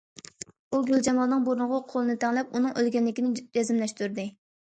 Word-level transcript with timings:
ئۇ 0.69 0.77
گۈلجامالنىڭ 0.87 1.45
بۇرنىغا 1.47 1.81
قولىنى 1.91 2.15
تەڭلەپ، 2.25 2.57
ئۇنىڭ 2.57 2.75
ئۆلگەنلىكىنى 2.83 3.45
جەزملەشتۈردى. 3.45 4.29